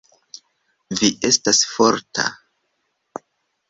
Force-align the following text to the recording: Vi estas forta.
Vi 1.01 1.11
estas 1.31 1.63
forta. 1.77 2.29